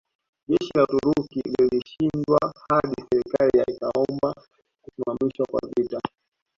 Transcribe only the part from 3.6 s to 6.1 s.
ikaomba kusimamishwa kwa vita